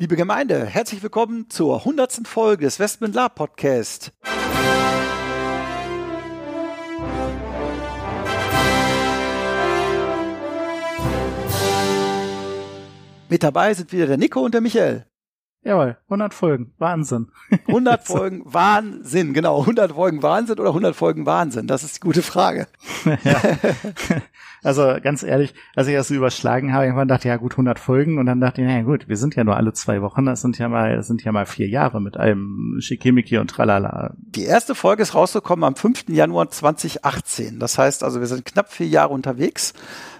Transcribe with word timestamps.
Liebe 0.00 0.14
Gemeinde, 0.14 0.64
herzlich 0.64 1.02
willkommen 1.02 1.50
zur 1.50 1.78
100. 1.78 2.20
Folge 2.24 2.66
des 2.66 2.78
Westman 2.78 3.12
Lab 3.12 3.34
Podcast. 3.34 4.12
Mit 13.28 13.42
dabei 13.42 13.74
sind 13.74 13.90
wieder 13.90 14.06
der 14.06 14.18
Nico 14.18 14.40
und 14.40 14.54
der 14.54 14.60
Michael. 14.60 15.07
Jawohl, 15.68 15.98
100 16.04 16.32
Folgen, 16.32 16.72
Wahnsinn. 16.78 17.28
100 17.66 18.06
Folgen 18.06 18.42
Wahnsinn, 18.46 19.34
genau. 19.34 19.60
100 19.60 19.92
Folgen 19.92 20.22
Wahnsinn 20.22 20.58
oder 20.58 20.70
100 20.70 20.96
Folgen 20.96 21.26
Wahnsinn? 21.26 21.66
Das 21.66 21.84
ist 21.84 21.96
die 21.96 22.00
gute 22.00 22.22
Frage. 22.22 22.68
ja. 23.04 23.42
Also 24.64 24.96
ganz 25.00 25.22
ehrlich, 25.22 25.54
als 25.76 25.86
ich 25.86 25.94
das 25.94 26.08
so 26.08 26.14
überschlagen 26.14 26.72
habe, 26.72 26.86
irgendwann 26.86 27.06
dachte 27.06 27.28
ich, 27.28 27.30
ja 27.30 27.36
gut, 27.36 27.52
100 27.52 27.78
Folgen 27.78 28.18
und 28.18 28.26
dann 28.26 28.40
dachte 28.40 28.60
ich, 28.60 28.66
naja 28.66 28.82
gut, 28.82 29.08
wir 29.08 29.16
sind 29.16 29.36
ja 29.36 29.44
nur 29.44 29.56
alle 29.56 29.72
zwei 29.72 30.02
Wochen, 30.02 30.26
das 30.26 30.40
sind 30.40 30.58
ja 30.58 30.68
mal, 30.68 30.96
das 30.96 31.06
sind 31.06 31.22
ja 31.22 31.30
mal 31.30 31.46
vier 31.46 31.68
Jahre 31.68 32.00
mit 32.00 32.16
einem 32.16 32.74
Schickimicki 32.80 33.38
und 33.38 33.48
Tralala. 33.52 34.14
Die 34.16 34.42
erste 34.42 34.74
Folge 34.74 35.04
ist 35.04 35.14
rausgekommen 35.14 35.62
am 35.62 35.76
5. 35.76 36.08
Januar 36.08 36.50
2018. 36.50 37.60
Das 37.60 37.78
heißt 37.78 38.02
also, 38.02 38.18
wir 38.18 38.26
sind 38.26 38.44
knapp 38.44 38.72
vier 38.72 38.88
Jahre 38.88 39.10
unterwegs. 39.14 39.74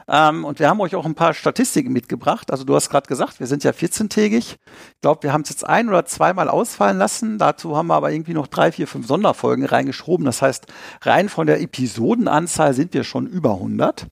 Ähm, 0.09 0.45
und 0.45 0.59
wir 0.59 0.69
haben 0.69 0.81
euch 0.81 0.95
auch 0.95 1.05
ein 1.05 1.15
paar 1.15 1.35
Statistiken 1.35 1.93
mitgebracht. 1.93 2.51
Also 2.51 2.65
du 2.65 2.75
hast 2.75 2.89
gerade 2.89 3.07
gesagt, 3.07 3.41
wir 3.41 3.47
sind 3.47 3.63
ja 3.63 3.73
14-tägig. 3.73 4.39
Ich 4.39 4.57
glaube, 5.03 5.23
wir 5.23 5.33
haben 5.33 5.43
es 5.43 5.51
jetzt 5.51 5.67
ein 5.67 5.89
oder 5.89 6.07
zweimal 6.07 6.49
ausfallen 6.49 6.97
lassen. 6.97 7.39
Dazu 7.39 7.77
haben 7.77 7.89
wir 7.89 7.95
aber 7.95 8.11
irgendwie 8.11 8.35
noch 8.35 8.47
drei, 8.47 8.73
vier, 8.73 8.87
fünf 8.87 9.07
Sonderfolgen 9.07 9.67
reingeschoben. 9.67 10.25
Das 10.25 10.41
heißt, 10.41 10.67
rein 11.03 11.29
von 11.29 11.47
der 11.47 11.61
Episodenanzahl 11.61 12.73
sind 12.73 12.95
wir 12.95 13.05
schon 13.05 13.27
über 13.27 13.53
100. 13.55 14.07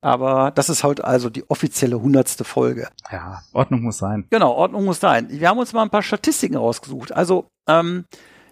Aber 0.00 0.50
das 0.50 0.68
ist 0.68 0.84
halt 0.84 1.02
also 1.02 1.30
die 1.30 1.48
offizielle 1.48 2.00
hundertste 2.00 2.44
Folge. 2.44 2.88
Ja, 3.10 3.42
Ordnung 3.52 3.82
muss 3.82 3.98
sein. 3.98 4.26
Genau, 4.30 4.52
Ordnung 4.52 4.84
muss 4.84 5.00
sein. 5.00 5.28
Wir 5.30 5.48
haben 5.48 5.58
uns 5.58 5.72
mal 5.72 5.82
ein 5.82 5.90
paar 5.90 6.02
Statistiken 6.02 6.56
rausgesucht. 6.56 7.12
Also, 7.12 7.48
ähm, 7.66 8.04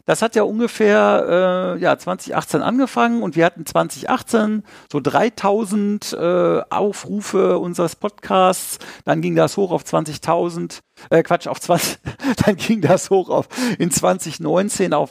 das 0.06 0.22
hat 0.22 0.36
ja 0.36 0.42
ungefähr 0.42 1.76
äh, 1.76 1.80
ja 1.80 1.96
2018 1.96 2.62
angefangen 2.62 3.22
und 3.22 3.36
wir 3.36 3.44
hatten 3.44 3.64
2018 3.64 4.62
so 4.90 5.00
3000 5.00 6.12
äh, 6.12 6.60
Aufrufe 6.70 7.58
unseres 7.58 7.96
Podcasts. 7.96 8.78
Dann 9.04 9.22
ging 9.22 9.34
das 9.34 9.56
hoch 9.56 9.72
auf 9.72 9.82
20.000, 9.84 10.80
äh, 11.10 11.22
Quatsch, 11.22 11.46
auf 11.46 11.60
20, 11.60 11.98
dann 12.44 12.56
ging 12.56 12.80
das 12.80 13.10
hoch 13.10 13.30
auf 13.30 13.48
in 13.78 13.90
2019 13.90 14.92
auf 14.92 15.10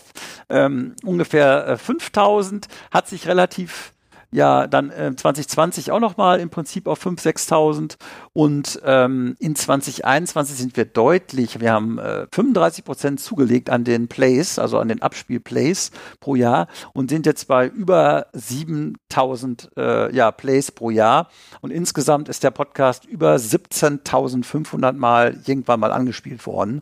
ähm, 0.49 0.95
ungefähr 1.03 1.67
äh, 1.67 1.77
5000, 1.77 2.67
hat 2.91 3.07
sich 3.07 3.27
relativ 3.27 3.93
ja 4.33 4.67
dann 4.67 4.89
äh, 4.91 5.15
2020 5.15 5.91
auch 5.91 5.99
nochmal 5.99 6.39
im 6.39 6.49
Prinzip 6.49 6.87
auf 6.87 7.05
5.000, 7.05 7.47
6.000 7.49 7.95
und 8.33 8.81
ähm, 8.85 9.35
in 9.39 9.55
2021 9.55 10.57
sind 10.57 10.75
wir 10.77 10.85
deutlich, 10.85 11.59
wir 11.59 11.71
haben 11.71 11.99
äh, 11.99 12.27
35 12.33 12.83
Prozent 12.83 13.19
zugelegt 13.19 13.69
an 13.69 13.83
den 13.83 14.07
Plays, 14.07 14.59
also 14.59 14.79
an 14.79 14.87
den 14.87 15.01
Abspielplays 15.01 15.91
pro 16.19 16.35
Jahr 16.35 16.67
und 16.93 17.09
sind 17.09 17.25
jetzt 17.25 17.47
bei 17.47 17.67
über 17.67 18.27
7.000 18.33 19.77
äh, 19.77 20.15
ja, 20.15 20.31
Plays 20.31 20.71
pro 20.71 20.89
Jahr 20.89 21.29
und 21.61 21.71
insgesamt 21.71 22.29
ist 22.29 22.43
der 22.43 22.51
Podcast 22.51 23.05
über 23.05 23.35
17.500 23.35 24.93
Mal 24.93 25.39
irgendwann 25.45 25.79
mal 25.79 25.91
angespielt 25.91 26.45
worden 26.45 26.81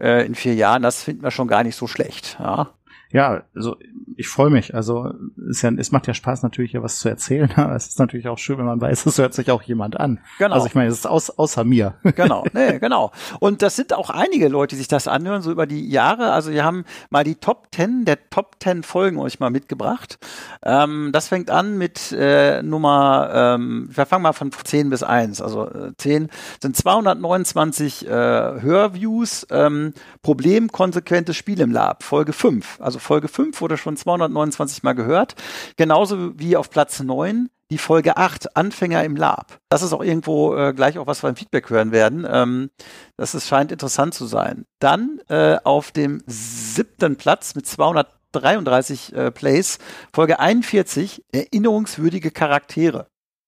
äh, 0.00 0.24
in 0.24 0.34
vier 0.34 0.54
Jahren. 0.54 0.82
Das 0.82 1.02
finden 1.02 1.22
wir 1.22 1.30
schon 1.30 1.48
gar 1.48 1.64
nicht 1.64 1.76
so 1.76 1.86
schlecht. 1.86 2.36
Ja 2.38 2.70
ja, 3.14 3.44
also 3.54 3.76
ich 4.16 4.26
freue 4.26 4.50
mich. 4.50 4.74
Also 4.74 5.12
es, 5.48 5.62
ja, 5.62 5.70
es 5.70 5.92
macht 5.92 6.08
ja 6.08 6.14
Spaß 6.14 6.42
natürlich 6.42 6.72
ja 6.72 6.82
was 6.82 6.98
zu 6.98 7.08
erzählen, 7.08 7.48
aber 7.56 7.76
es 7.76 7.86
ist 7.86 7.98
natürlich 8.00 8.26
auch 8.26 8.38
schön, 8.38 8.58
wenn 8.58 8.64
man 8.64 8.80
weiß, 8.80 9.06
es 9.06 9.18
hört 9.18 9.34
sich 9.34 9.52
auch 9.52 9.62
jemand 9.62 9.98
an. 9.98 10.18
Genau. 10.38 10.54
Also 10.54 10.66
ich 10.66 10.74
meine, 10.74 10.88
es 10.90 10.98
ist 10.98 11.06
aus, 11.06 11.30
außer 11.30 11.64
mir. 11.64 11.94
Genau, 12.16 12.44
nee, 12.52 12.78
genau. 12.78 13.10
Und 13.40 13.60
das 13.62 13.76
sind 13.76 13.92
auch 13.92 14.08
einige 14.08 14.48
Leute, 14.48 14.74
die 14.74 14.78
sich 14.78 14.88
das 14.88 15.08
anhören, 15.08 15.42
so 15.42 15.50
über 15.50 15.66
die 15.66 15.88
Jahre. 15.88 16.32
Also 16.32 16.52
wir 16.52 16.64
haben 16.64 16.84
mal 17.10 17.24
die 17.24 17.34
Top 17.34 17.68
10 17.74 18.04
der 18.04 18.30
Top 18.30 18.56
10 18.60 18.82
Folgen 18.82 19.18
euch 19.18 19.40
mal 19.40 19.50
mitgebracht. 19.50 20.18
Ähm, 20.62 21.10
das 21.12 21.28
fängt 21.28 21.50
an 21.50 21.76
mit 21.76 22.12
äh, 22.12 22.62
Nummer, 22.62 23.30
ähm, 23.32 23.88
wir 23.92 24.06
fangen 24.06 24.22
mal 24.22 24.32
von 24.32 24.50
10 24.52 24.90
bis 24.90 25.02
1. 25.02 25.40
Also 25.40 25.66
äh, 25.68 25.92
10 25.96 26.30
sind 26.62 26.76
229 26.76 28.06
äh, 28.06 28.10
Hörviews, 28.10 29.46
ähm, 29.50 29.92
Problem 30.22 30.70
konsequentes 30.70 31.36
Spiel 31.36 31.60
im 31.60 31.72
Lab, 31.72 32.02
Folge 32.02 32.32
5. 32.32 32.80
Also 32.80 32.98
Folge 33.04 33.28
5 33.28 33.60
wurde 33.60 33.76
schon 33.76 33.96
229 33.96 34.82
Mal 34.82 34.94
gehört. 34.94 35.36
Genauso 35.76 36.38
wie 36.38 36.56
auf 36.56 36.70
Platz 36.70 37.00
9 37.00 37.48
die 37.70 37.78
Folge 37.78 38.16
8, 38.16 38.56
Anfänger 38.56 39.04
im 39.04 39.16
Lab. 39.16 39.58
Das 39.68 39.82
ist 39.82 39.92
auch 39.92 40.02
irgendwo 40.02 40.54
äh, 40.54 40.72
gleich 40.74 40.98
auch 40.98 41.06
was 41.06 41.22
wir 41.22 41.30
im 41.30 41.36
Feedback 41.36 41.70
hören 41.70 41.92
werden. 41.92 42.26
Ähm, 42.28 42.70
das 43.16 43.34
ist, 43.34 43.48
scheint 43.48 43.72
interessant 43.72 44.14
zu 44.14 44.26
sein. 44.26 44.66
Dann 44.80 45.20
äh, 45.28 45.56
auf 45.64 45.90
dem 45.90 46.22
siebten 46.26 47.16
Platz 47.16 47.54
mit 47.54 47.66
233 47.66 49.14
äh, 49.14 49.30
Plays, 49.30 49.78
Folge 50.12 50.38
41, 50.38 51.24
erinnerungswürdige 51.32 52.30
Charaktere. 52.30 53.06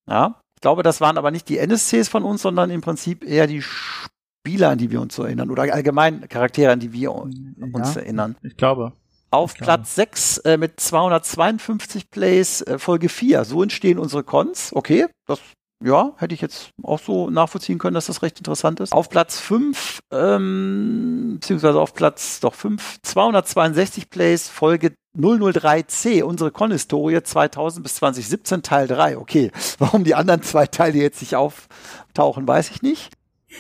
Ja, 0.08 0.40
ich 0.56 0.62
glaube, 0.62 0.82
das 0.82 1.00
waren 1.00 1.18
aber 1.18 1.30
nicht 1.30 1.48
die 1.48 1.58
NSCs 1.58 2.08
von 2.08 2.24
uns, 2.24 2.42
sondern 2.42 2.70
im 2.70 2.80
Prinzip 2.80 3.22
eher 3.22 3.46
die 3.46 3.62
Spieler, 3.62 4.70
an 4.70 4.78
die 4.78 4.90
wir 4.90 5.00
uns 5.00 5.18
erinnern 5.18 5.50
oder 5.50 5.62
allgemein 5.72 6.28
Charaktere, 6.28 6.72
an 6.72 6.80
die 6.80 6.92
wir 6.92 7.12
uns 7.12 7.94
ja, 7.94 8.00
erinnern. 8.00 8.36
Ich 8.42 8.56
glaube. 8.56 8.92
Auf 9.31 9.54
Platz 9.54 9.94
6 9.97 10.38
äh, 10.38 10.56
mit 10.56 10.78
252 10.78 12.10
Plays, 12.10 12.62
äh, 12.62 12.78
Folge 12.78 13.09
4. 13.09 13.44
So 13.44 13.62
entstehen 13.62 13.98
unsere 13.98 14.22
Cons. 14.22 14.70
Okay, 14.75 15.06
das 15.26 15.41
ja, 15.84 16.12
hätte 16.16 16.34
ich 16.34 16.41
jetzt 16.41 16.70
auch 16.82 16.98
so 16.98 17.28
nachvollziehen 17.28 17.78
können, 17.78 17.94
dass 17.94 18.06
das 18.06 18.22
recht 18.22 18.38
interessant 18.38 18.81
ist. 18.81 18.92
Auf 18.92 19.10
Platz 19.10 19.38
5, 19.38 20.00
ähm, 20.10 21.34
beziehungsweise 21.34 21.78
auf 21.78 21.92
Platz 21.92 22.41
doch 22.41 22.54
5, 22.54 23.03
262 23.03 24.09
Plays, 24.09 24.48
Folge 24.48 24.92
003C, 25.19 26.22
unsere 26.22 26.50
Con-Historie 26.50 27.22
2000 27.22 27.82
bis 27.82 27.97
2017, 27.97 28.62
Teil 28.62 28.86
3. 28.86 29.19
Okay, 29.19 29.50
warum 29.78 30.04
die 30.04 30.15
anderen 30.15 30.42
zwei 30.42 30.66
Teile 30.66 30.98
jetzt 30.98 31.20
nicht 31.20 31.36
auftauchen, 31.36 32.48
weiß 32.48 32.70
ich 32.70 32.81
nicht. 32.81 33.12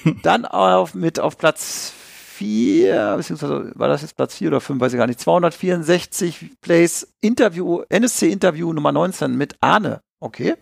Dann 0.22 0.46
auf, 0.46 0.94
mit 0.94 1.20
auf 1.20 1.36
Platz 1.36 1.92
vier, 2.36 3.14
beziehungsweise 3.16 3.72
war 3.74 3.88
das 3.88 4.02
jetzt 4.02 4.16
Platz 4.16 4.34
vier 4.36 4.48
oder 4.48 4.60
fünf, 4.60 4.80
weiß 4.80 4.92
ich 4.92 4.98
gar 4.98 5.06
nicht, 5.06 5.20
264 5.20 6.52
Plays 6.60 7.12
Interview, 7.20 7.82
NSC-Interview 7.88 8.72
Nummer 8.72 8.92
19 8.92 9.34
mit 9.36 9.56
Arne. 9.60 10.00
Okay. 10.20 10.54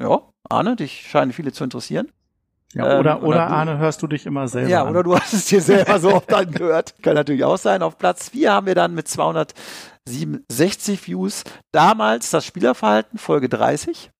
Ja, 0.00 0.20
Arne, 0.48 0.76
dich 0.76 1.06
scheinen 1.08 1.32
viele 1.32 1.52
zu 1.52 1.64
interessieren. 1.64 2.10
Ja, 2.74 2.84
oder, 2.84 2.94
ähm, 2.94 3.00
oder, 3.00 3.22
oder 3.22 3.46
Arne, 3.48 3.78
hörst 3.78 4.00
du 4.02 4.06
dich 4.06 4.24
immer 4.24 4.48
selber 4.48 4.70
Ja, 4.70 4.82
an. 4.84 4.90
oder 4.90 5.02
du 5.02 5.14
hast 5.14 5.34
es 5.34 5.44
dir 5.46 5.60
selber 5.60 5.98
so 6.00 6.14
oft 6.14 6.32
angehört. 6.34 6.94
Kann 7.02 7.14
natürlich 7.14 7.44
auch 7.44 7.58
sein. 7.58 7.82
Auf 7.82 7.98
Platz 7.98 8.30
vier 8.30 8.52
haben 8.52 8.66
wir 8.66 8.74
dann 8.74 8.94
mit 8.94 9.08
267 9.08 11.06
Views 11.06 11.44
damals 11.72 12.30
das 12.30 12.46
Spielerverhalten, 12.46 13.18
Folge 13.18 13.48
30. 13.48 14.10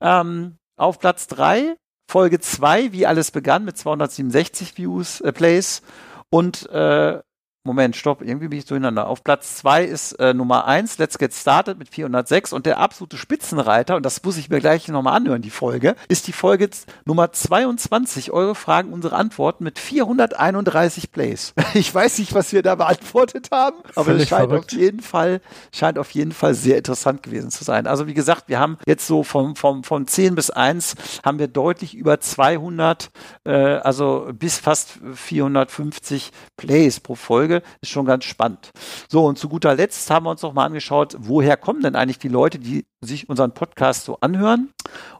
Ähm, 0.00 0.56
auf 0.76 0.98
Platz 0.98 1.26
drei 1.26 1.76
Folge 2.12 2.40
2, 2.40 2.92
wie 2.92 3.06
alles 3.06 3.30
begann, 3.30 3.64
mit 3.64 3.78
267 3.78 4.76
Views, 4.76 5.22
äh, 5.22 5.32
Plays. 5.32 5.80
Und 6.28 6.68
äh, 6.68 7.20
Moment, 7.64 7.94
stopp, 7.94 8.22
irgendwie 8.22 8.48
bin 8.48 8.58
ich 8.58 8.64
durcheinander. 8.64 9.06
Auf 9.06 9.22
Platz 9.22 9.54
zwei 9.54 9.84
ist 9.84 10.14
äh, 10.14 10.34
Nummer 10.34 10.66
eins, 10.66 10.98
Let's 10.98 11.16
Get 11.16 11.32
Started 11.32 11.78
mit 11.78 11.88
406 11.88 12.52
und 12.52 12.66
der 12.66 12.78
absolute 12.78 13.16
Spitzenreiter, 13.16 13.94
und 13.94 14.04
das 14.04 14.20
muss 14.24 14.36
ich 14.36 14.50
mir 14.50 14.58
gleich 14.58 14.88
nochmal 14.88 15.14
anhören, 15.14 15.42
die 15.42 15.50
Folge, 15.50 15.94
ist 16.08 16.26
die 16.26 16.32
Folge 16.32 16.68
Nummer 17.04 17.30
22, 17.30 18.32
eure 18.32 18.56
Fragen, 18.56 18.92
unsere 18.92 19.14
Antworten 19.14 19.62
mit 19.62 19.78
431 19.78 21.12
Plays. 21.12 21.54
Ich 21.74 21.92
weiß 21.94 22.18
nicht, 22.18 22.34
was 22.34 22.52
wir 22.52 22.62
da 22.62 22.74
beantwortet 22.74 23.48
haben, 23.50 23.76
aber 23.94 24.12
es 24.12 24.28
scheint 24.28 24.52
auf 24.52 24.70
jeden 24.72 25.00
Fall, 25.00 25.40
scheint 25.72 25.98
auf 25.98 26.10
jeden 26.10 26.32
Fall 26.32 26.54
sehr 26.54 26.76
interessant 26.76 27.22
gewesen 27.22 27.50
zu 27.50 27.64
sein. 27.64 27.86
Also 27.86 28.06
wie 28.06 28.14
gesagt, 28.14 28.48
wir 28.48 28.60
haben 28.60 28.76
jetzt 28.86 29.06
so 29.06 29.22
vom, 29.22 29.56
vom, 29.56 29.82
von 29.82 30.06
10 30.06 30.34
bis 30.34 30.50
1 30.50 30.94
haben 31.24 31.38
wir 31.38 31.48
deutlich 31.48 31.94
über 31.94 32.20
200, 32.20 33.10
äh, 33.44 33.52
also 33.52 34.28
bis 34.32 34.58
fast 34.58 34.98
450 35.14 36.30
Plays 36.56 37.00
pro 37.00 37.14
Folge. 37.14 37.51
Folge 37.52 37.62
ist 37.80 37.90
schon 37.90 38.06
ganz 38.06 38.24
spannend. 38.24 38.70
So, 39.08 39.26
und 39.26 39.38
zu 39.38 39.48
guter 39.48 39.74
Letzt 39.74 40.10
haben 40.10 40.24
wir 40.24 40.30
uns 40.30 40.42
noch 40.42 40.54
mal 40.54 40.64
angeschaut, 40.64 41.16
woher 41.18 41.56
kommen 41.56 41.82
denn 41.82 41.96
eigentlich 41.96 42.18
die 42.18 42.28
Leute, 42.28 42.58
die 42.58 42.86
sich 43.00 43.28
unseren 43.28 43.52
Podcast 43.52 44.04
so 44.04 44.18
anhören. 44.20 44.70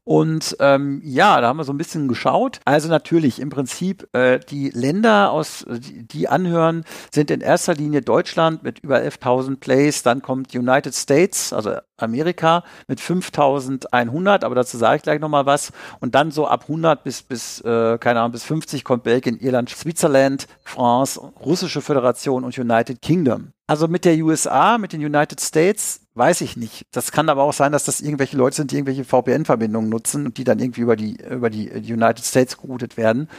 Und 0.04 0.56
ähm, 0.60 1.00
ja, 1.04 1.40
da 1.40 1.48
haben 1.48 1.58
wir 1.58 1.64
so 1.64 1.72
ein 1.72 1.78
bisschen 1.78 2.08
geschaut. 2.08 2.60
Also 2.64 2.88
natürlich 2.88 3.40
im 3.40 3.50
Prinzip 3.50 4.08
äh, 4.14 4.40
die 4.40 4.70
Länder, 4.70 5.30
aus 5.30 5.64
die, 5.68 6.06
die 6.06 6.28
anhören, 6.28 6.84
sind 7.12 7.30
in 7.30 7.40
erster 7.40 7.74
Linie 7.74 8.02
Deutschland 8.02 8.62
mit 8.62 8.80
über 8.80 8.98
11.000 8.98 9.56
Plays. 9.56 10.02
Dann 10.02 10.22
kommt 10.22 10.54
United 10.54 10.94
States, 10.94 11.52
also 11.52 11.76
Amerika 11.96 12.64
mit 12.88 13.00
5.100. 13.00 14.44
Aber 14.44 14.54
dazu 14.54 14.76
sage 14.76 14.96
ich 14.96 15.02
gleich 15.02 15.20
noch 15.20 15.28
mal 15.28 15.46
was. 15.46 15.72
Und 16.00 16.14
dann 16.14 16.30
so 16.30 16.46
ab 16.46 16.62
100 16.62 17.04
bis 17.04 17.22
bis 17.22 17.60
äh, 17.60 17.98
keine 17.98 18.20
Ahnung 18.20 18.32
bis 18.32 18.44
50 18.44 18.84
kommt 18.84 19.04
Belgien, 19.04 19.38
Irland, 19.38 19.70
Switzerland, 19.70 20.46
France, 20.64 21.20
Russische 21.44 21.80
Föderation 21.80 22.21
und 22.30 22.56
United 22.56 23.02
Kingdom. 23.02 23.52
Also 23.66 23.88
mit 23.88 24.04
der 24.04 24.16
USA, 24.18 24.78
mit 24.78 24.92
den 24.92 25.04
United 25.04 25.40
States 25.40 26.02
Weiß 26.14 26.42
ich 26.42 26.58
nicht. 26.58 26.86
Das 26.90 27.10
kann 27.10 27.30
aber 27.30 27.42
auch 27.42 27.54
sein, 27.54 27.72
dass 27.72 27.84
das 27.84 28.02
irgendwelche 28.02 28.36
Leute 28.36 28.56
sind, 28.56 28.70
die 28.70 28.76
irgendwelche 28.76 29.04
VPN-Verbindungen 29.04 29.88
nutzen 29.88 30.26
und 30.26 30.36
die 30.36 30.44
dann 30.44 30.58
irgendwie 30.58 30.82
über 30.82 30.94
die, 30.94 31.16
über 31.22 31.48
die 31.48 31.70
United 31.70 32.24
States 32.24 32.58
geroutet 32.58 32.98
werden. 32.98 33.30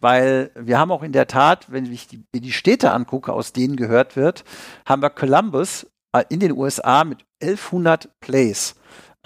Weil 0.00 0.50
wir 0.56 0.78
haben 0.78 0.90
auch 0.90 1.04
in 1.04 1.12
der 1.12 1.28
Tat, 1.28 1.70
wenn 1.70 1.90
ich 1.90 2.08
die, 2.08 2.24
die 2.34 2.52
Städte 2.52 2.90
angucke, 2.90 3.32
aus 3.32 3.52
denen 3.52 3.76
gehört 3.76 4.16
wird, 4.16 4.44
haben 4.84 5.02
wir 5.02 5.10
Columbus 5.10 5.86
äh, 6.12 6.24
in 6.28 6.40
den 6.40 6.52
USA 6.52 7.04
mit 7.04 7.24
1100 7.40 8.08
Plays. 8.20 8.74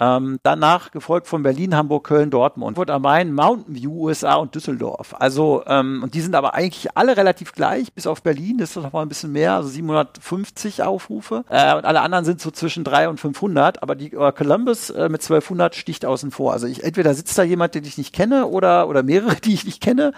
Ähm, 0.01 0.39
danach 0.43 0.91
gefolgt 0.91 1.27
von 1.27 1.41
Berlin, 1.41 1.73
Hamburg, 1.73 2.03
Köln, 2.03 2.29
Dortmund, 2.31 2.75
Frankfurt 2.81 2.89
am 2.89 3.01
Main, 3.03 3.33
Mountain 3.33 3.75
View, 3.75 3.91
USA 4.05 4.35
und 4.35 4.55
Düsseldorf. 4.55 5.13
Also, 5.19 5.63
ähm, 5.67 6.01
und 6.03 6.15
die 6.15 6.21
sind 6.21 6.33
aber 6.33 6.55
eigentlich 6.55 6.97
alle 6.97 7.15
relativ 7.15 7.53
gleich, 7.53 7.93
bis 7.93 8.07
auf 8.07 8.23
Berlin, 8.23 8.57
das 8.57 8.71
ist 8.71 8.81
noch 8.81 8.91
mal 8.91 9.03
ein 9.03 9.09
bisschen 9.09 9.31
mehr, 9.31 9.53
also 9.53 9.69
750 9.69 10.81
Aufrufe. 10.81 11.43
Äh, 11.49 11.75
und 11.75 11.85
alle 11.85 12.01
anderen 12.01 12.25
sind 12.25 12.41
so 12.41 12.49
zwischen 12.49 12.83
3 12.83 13.09
und 13.09 13.19
500, 13.19 13.83
aber 13.83 13.95
die 13.95 14.13
äh, 14.13 14.31
Columbus 14.31 14.89
äh, 14.89 15.09
mit 15.09 15.21
1200 15.21 15.75
sticht 15.75 16.05
außen 16.05 16.31
vor. 16.31 16.53
Also 16.53 16.65
ich, 16.65 16.83
entweder 16.83 17.13
sitzt 17.13 17.37
da 17.37 17.43
jemand, 17.43 17.75
den 17.75 17.83
ich 17.83 17.97
nicht 17.97 18.13
kenne, 18.13 18.47
oder, 18.47 18.87
oder 18.87 19.03
mehrere, 19.03 19.35
die 19.43 19.53
ich 19.53 19.65
nicht 19.65 19.81
kenne, 19.81 20.13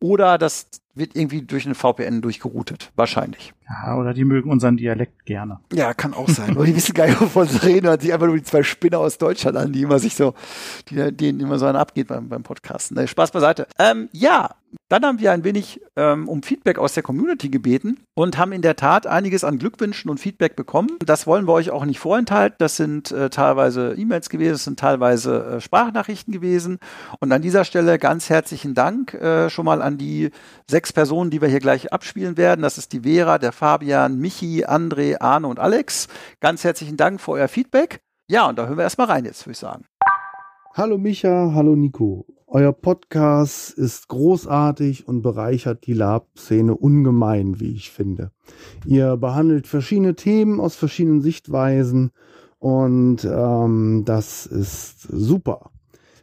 oder 0.00 0.38
das 0.38 0.68
wird 0.94 1.14
irgendwie 1.14 1.42
durch 1.42 1.66
eine 1.66 1.74
VPN 1.74 2.20
durchgeroutet. 2.20 2.90
Wahrscheinlich. 2.96 3.54
Ja, 3.68 3.96
oder 3.96 4.12
die 4.12 4.24
mögen 4.24 4.50
unseren 4.50 4.76
Dialekt 4.76 5.24
gerne. 5.24 5.60
Ja, 5.72 5.94
kann 5.94 6.14
auch 6.14 6.28
sein. 6.28 6.50
oder 6.56 6.66
die 6.66 6.76
wissen 6.76 6.94
gar 6.94 7.06
nicht, 7.06 7.20
wovon 7.20 7.46
sie 7.46 7.62
reden, 7.62 7.86
und 7.88 8.02
sich 8.02 8.12
einfach 8.12 8.26
nur 8.26 8.36
die 8.36 8.42
zwei 8.42 8.62
Spinner 8.62 8.98
aus 8.98 9.18
Deutschland 9.18 9.56
an, 9.56 9.72
die 9.72 9.82
immer 9.82 9.98
sich 9.98 10.14
so, 10.14 10.34
die, 10.88 11.12
denen 11.12 11.40
immer 11.40 11.58
so 11.58 11.66
einen 11.66 11.76
abgeht 11.76 12.08
beim, 12.08 12.28
beim 12.28 12.42
Podcasten. 12.42 12.96
Nee, 12.96 13.06
Spaß 13.06 13.30
beiseite. 13.30 13.66
Ähm, 13.78 14.08
ja, 14.12 14.50
dann 14.90 15.04
haben 15.06 15.20
wir 15.20 15.30
ein 15.30 15.44
wenig 15.44 15.80
ähm, 15.94 16.28
um 16.28 16.42
Feedback 16.42 16.78
aus 16.78 16.94
der 16.94 17.04
Community 17.04 17.48
gebeten 17.48 18.00
und 18.14 18.36
haben 18.36 18.50
in 18.50 18.60
der 18.60 18.74
Tat 18.74 19.06
einiges 19.06 19.44
an 19.44 19.58
Glückwünschen 19.58 20.10
und 20.10 20.18
Feedback 20.18 20.56
bekommen. 20.56 20.88
Das 20.98 21.28
wollen 21.28 21.46
wir 21.46 21.52
euch 21.52 21.70
auch 21.70 21.84
nicht 21.84 22.00
vorenthalten. 22.00 22.56
Das 22.58 22.76
sind 22.76 23.12
äh, 23.12 23.30
teilweise 23.30 23.94
E-Mails 23.96 24.28
gewesen, 24.30 24.52
das 24.52 24.64
sind 24.64 24.80
teilweise 24.80 25.44
äh, 25.44 25.60
Sprachnachrichten 25.60 26.32
gewesen. 26.32 26.78
Und 27.20 27.30
an 27.30 27.40
dieser 27.40 27.64
Stelle 27.64 28.00
ganz 28.00 28.28
herzlichen 28.28 28.74
Dank 28.74 29.14
äh, 29.14 29.48
schon 29.48 29.64
mal 29.64 29.80
an 29.80 29.96
die 29.96 30.30
sechs 30.68 30.92
Personen, 30.92 31.30
die 31.30 31.40
wir 31.40 31.48
hier 31.48 31.60
gleich 31.60 31.92
abspielen 31.92 32.36
werden. 32.36 32.62
Das 32.62 32.76
ist 32.76 32.92
die 32.92 33.00
Vera, 33.00 33.38
der 33.38 33.52
Fabian, 33.52 34.18
Michi, 34.18 34.64
André, 34.64 35.20
Arne 35.20 35.46
und 35.46 35.60
Alex. 35.60 36.08
Ganz 36.40 36.64
herzlichen 36.64 36.96
Dank 36.96 37.20
für 37.20 37.32
euer 37.32 37.48
Feedback. 37.48 38.00
Ja, 38.28 38.48
und 38.48 38.58
da 38.58 38.66
hören 38.66 38.76
wir 38.76 38.84
erstmal 38.84 39.08
rein 39.08 39.24
jetzt, 39.24 39.44
würde 39.46 39.52
ich 39.52 39.58
sagen. 39.58 39.84
Hallo 40.72 40.98
Micha, 40.98 41.50
hallo 41.52 41.74
Nico. 41.74 42.26
Euer 42.46 42.72
Podcast 42.72 43.76
ist 43.76 44.06
großartig 44.06 45.08
und 45.08 45.20
bereichert 45.20 45.84
die 45.84 45.94
Lab-Szene 45.94 46.76
ungemein, 46.76 47.58
wie 47.58 47.72
ich 47.72 47.90
finde. 47.90 48.30
Ihr 48.86 49.16
behandelt 49.16 49.66
verschiedene 49.66 50.14
Themen 50.14 50.60
aus 50.60 50.76
verschiedenen 50.76 51.22
Sichtweisen 51.22 52.12
und 52.60 53.24
ähm, 53.24 54.04
das 54.04 54.46
ist 54.46 55.02
super. 55.02 55.72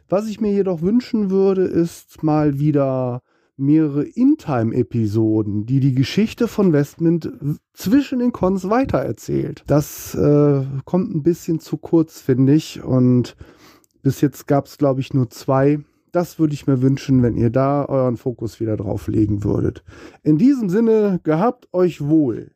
Was 0.08 0.26
ich 0.26 0.40
mir 0.40 0.50
jedoch 0.50 0.80
wünschen 0.80 1.28
würde, 1.28 1.64
ist 1.64 2.22
mal 2.22 2.58
wieder 2.58 3.20
mehrere 3.58 4.04
In-Time-Episoden, 4.04 5.66
die 5.66 5.80
die 5.80 5.94
Geschichte 5.94 6.48
von 6.48 6.72
Westmint 6.72 7.30
zwischen 7.74 8.20
den 8.20 8.32
Cons 8.32 8.70
weitererzählt. 8.70 9.62
Das 9.66 10.14
äh, 10.14 10.64
kommt 10.86 11.14
ein 11.14 11.22
bisschen 11.22 11.60
zu 11.60 11.76
kurz, 11.76 12.22
finde 12.22 12.54
ich. 12.54 12.82
Und 12.82 13.36
bis 14.08 14.22
jetzt 14.22 14.46
gab 14.46 14.64
es, 14.64 14.78
glaube 14.78 15.02
ich, 15.02 15.12
nur 15.12 15.28
zwei 15.28 15.80
das 16.12 16.38
würde 16.38 16.54
ich 16.54 16.66
mir 16.66 16.80
wünschen, 16.80 17.22
wenn 17.22 17.36
ihr 17.36 17.50
da 17.50 17.84
euren 17.84 18.16
Fokus 18.16 18.58
wieder 18.58 18.78
drauf 18.78 19.06
legen 19.06 19.44
würdet. 19.44 19.84
In 20.22 20.38
diesem 20.38 20.70
Sinne, 20.70 21.20
gehabt 21.22 21.68
euch 21.74 22.00
wohl. 22.00 22.50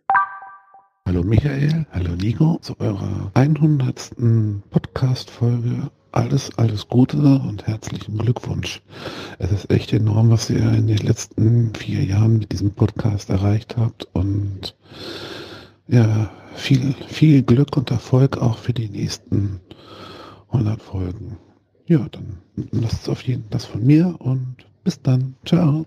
Hallo 1.06 1.22
Michael, 1.22 1.84
hallo 1.92 2.14
Nico, 2.16 2.56
zu 2.62 2.80
eurer 2.80 3.30
100. 3.34 4.12
Podcast-Folge. 4.70 5.90
Alles, 6.12 6.56
alles 6.56 6.88
Gute 6.88 7.18
und 7.18 7.66
herzlichen 7.66 8.16
Glückwunsch. 8.16 8.80
Es 9.38 9.52
ist 9.52 9.70
echt 9.70 9.92
enorm, 9.92 10.30
was 10.30 10.48
ihr 10.48 10.72
in 10.72 10.86
den 10.86 10.96
letzten 10.96 11.74
vier 11.74 12.02
Jahren 12.02 12.38
mit 12.38 12.50
diesem 12.50 12.70
Podcast 12.70 13.28
erreicht 13.28 13.76
habt 13.76 14.08
und 14.14 14.74
ja, 15.86 16.30
viel, 16.54 16.94
viel 17.08 17.42
Glück 17.42 17.76
und 17.76 17.90
Erfolg 17.90 18.38
auch 18.38 18.56
für 18.56 18.72
die 18.72 18.88
nächsten 18.88 19.60
100 20.52 20.82
Folgen. 20.82 21.38
Ja, 21.86 22.06
dann 22.10 22.38
lasst 22.70 23.02
es 23.02 23.08
auf 23.08 23.22
jeden 23.22 23.42
Fall 23.42 23.50
das 23.50 23.64
von 23.64 23.84
mir 23.84 24.14
und 24.18 24.56
bis 24.84 25.00
dann. 25.00 25.34
Ciao. 25.46 25.86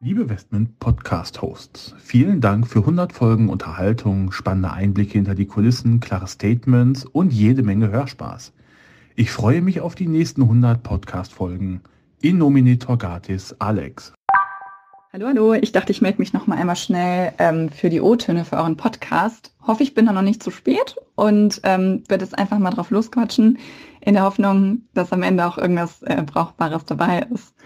Liebe 0.00 0.28
Westment 0.28 0.78
Podcast 0.78 1.42
Hosts, 1.42 1.94
vielen 1.98 2.40
Dank 2.40 2.66
für 2.66 2.78
100 2.78 3.12
Folgen 3.12 3.48
Unterhaltung, 3.50 4.32
spannende 4.32 4.72
Einblicke 4.72 5.14
hinter 5.14 5.34
die 5.34 5.46
Kulissen, 5.46 6.00
klare 6.00 6.26
Statements 6.26 7.04
und 7.04 7.32
jede 7.32 7.62
Menge 7.62 7.90
Hörspaß. 7.90 8.52
Ich 9.16 9.30
freue 9.30 9.60
mich 9.60 9.80
auf 9.80 9.96
die 9.96 10.08
nächsten 10.08 10.42
100 10.42 10.82
Podcast 10.82 11.32
Folgen. 11.32 11.82
In 12.22 12.38
nomine 12.38 12.78
Torgatis 12.78 13.54
Alex. 13.58 14.14
Hallo, 15.12 15.26
hallo. 15.26 15.54
Ich 15.54 15.72
dachte, 15.72 15.90
ich 15.90 16.00
melde 16.00 16.20
mich 16.20 16.32
noch 16.32 16.46
mal 16.46 16.56
einmal 16.56 16.76
schnell 16.76 17.32
ähm, 17.38 17.68
für 17.68 17.90
die 17.90 18.00
O-Töne 18.00 18.44
für 18.44 18.58
euren 18.58 18.76
Podcast. 18.76 19.52
Hoffe, 19.66 19.82
ich 19.82 19.92
bin 19.92 20.06
da 20.06 20.12
noch 20.12 20.22
nicht 20.22 20.40
zu 20.40 20.52
spät 20.52 20.94
und 21.16 21.60
ähm, 21.64 22.04
werde 22.06 22.24
jetzt 22.24 22.38
einfach 22.38 22.60
mal 22.60 22.70
drauf 22.70 22.90
losquatschen 22.90 23.58
in 24.00 24.14
der 24.14 24.22
Hoffnung, 24.22 24.82
dass 24.94 25.12
am 25.12 25.24
Ende 25.24 25.46
auch 25.46 25.58
irgendwas 25.58 26.00
äh, 26.02 26.22
Brauchbares 26.22 26.84
dabei 26.84 27.26
ist. 27.34 27.56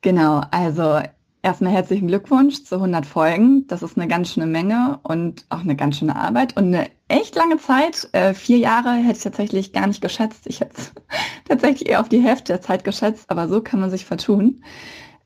Genau, 0.00 0.42
also 0.50 0.98
erstmal 1.42 1.72
herzlichen 1.72 2.08
Glückwunsch 2.08 2.64
zu 2.64 2.74
100 2.74 3.06
Folgen. 3.06 3.68
Das 3.68 3.84
ist 3.84 3.96
eine 3.96 4.08
ganz 4.08 4.32
schöne 4.32 4.46
Menge 4.46 4.98
und 5.04 5.46
auch 5.50 5.60
eine 5.60 5.76
ganz 5.76 5.98
schöne 5.98 6.16
Arbeit 6.16 6.56
und 6.56 6.74
eine 6.74 6.88
echt 7.06 7.36
lange 7.36 7.58
Zeit. 7.58 8.08
Äh, 8.10 8.34
vier 8.34 8.58
Jahre 8.58 8.94
hätte 8.94 9.18
ich 9.18 9.22
tatsächlich 9.22 9.72
gar 9.72 9.86
nicht 9.86 10.00
geschätzt. 10.00 10.48
Ich 10.48 10.58
hätte 10.58 10.74
tatsächlich 11.48 11.88
eher 11.88 12.00
auf 12.00 12.08
die 12.08 12.20
Hälfte 12.20 12.52
der 12.52 12.62
Zeit 12.62 12.82
geschätzt, 12.82 13.30
aber 13.30 13.46
so 13.46 13.60
kann 13.60 13.78
man 13.78 13.90
sich 13.90 14.04
vertun. 14.04 14.64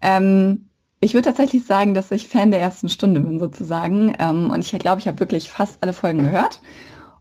Ähm, 0.03 0.68
ich 1.01 1.15
würde 1.15 1.27
tatsächlich 1.27 1.65
sagen, 1.65 1.95
dass 1.95 2.11
ich 2.11 2.29
Fan 2.29 2.51
der 2.51 2.61
ersten 2.61 2.89
Stunde 2.89 3.21
bin 3.21 3.39
sozusagen. 3.39 4.15
Ähm, 4.19 4.51
und 4.51 4.61
ich 4.61 4.79
glaube, 4.79 5.01
ich 5.01 5.07
habe 5.09 5.21
wirklich 5.21 5.51
fast 5.51 5.79
alle 5.81 5.93
Folgen 5.93 6.25
gehört 6.25 6.61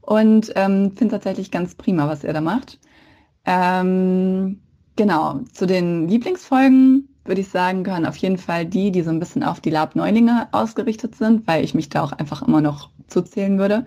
und 0.01 0.51
ähm, 0.55 0.93
finde 0.95 1.15
tatsächlich 1.15 1.51
ganz 1.51 1.75
prima, 1.75 2.07
was 2.07 2.23
ihr 2.23 2.33
da 2.33 2.41
macht. 2.41 2.79
Ähm, 3.45 4.61
genau, 4.95 5.41
zu 5.53 5.67
den 5.67 6.07
Lieblingsfolgen 6.07 7.09
würde 7.27 7.41
ich 7.41 7.49
sagen, 7.49 7.83
gehören 7.83 8.05
auf 8.05 8.15
jeden 8.17 8.37
Fall 8.37 8.65
die, 8.65 8.91
die 8.91 9.01
so 9.01 9.09
ein 9.09 9.19
bisschen 9.19 9.43
auf 9.43 9.59
die 9.59 9.69
Lab-Neulinge 9.69 10.47
ausgerichtet 10.53 11.15
sind, 11.15 11.45
weil 11.45 11.63
ich 11.63 11.73
mich 11.73 11.89
da 11.89 12.03
auch 12.03 12.13
einfach 12.13 12.41
immer 12.41 12.61
noch 12.61 12.89
zuzählen 13.07 13.59
würde. 13.59 13.85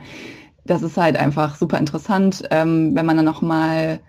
Das 0.67 0.83
ist 0.83 0.97
halt 0.99 1.17
einfach 1.17 1.57
super 1.57 1.79
interessant, 1.79 2.45
ähm, 2.51 2.95
wenn 2.95 3.07
man 3.07 3.17
dann 3.17 3.25
nochmal 3.25 4.01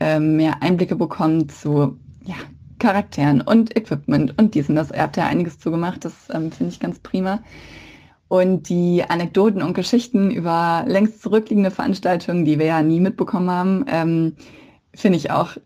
ähm, 0.00 0.36
mehr 0.36 0.62
Einblicke 0.62 0.96
bekommt 0.96 1.52
zu 1.52 1.98
ja, 2.24 2.34
Charakteren 2.78 3.40
und 3.40 3.76
Equipment 3.76 4.38
und 4.38 4.54
diesen. 4.54 4.76
Das, 4.76 4.90
ihr 4.90 5.02
habt 5.02 5.16
ja 5.16 5.26
einiges 5.26 5.58
zugemacht, 5.58 6.04
das 6.04 6.12
ähm, 6.32 6.52
finde 6.52 6.72
ich 6.72 6.80
ganz 6.80 6.98
prima. 6.98 7.40
Und 8.28 8.68
die 8.68 9.04
Anekdoten 9.06 9.62
und 9.62 9.74
Geschichten 9.74 10.30
über 10.30 10.84
längst 10.86 11.22
zurückliegende 11.22 11.70
Veranstaltungen, 11.70 12.44
die 12.44 12.58
wir 12.58 12.66
ja 12.66 12.82
nie 12.82 13.00
mitbekommen 13.00 13.50
haben, 13.50 13.84
ähm, 13.88 14.36
finde 14.94 15.18
ich 15.18 15.30
auch 15.30 15.56